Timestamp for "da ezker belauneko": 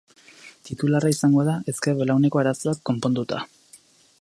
1.49-2.41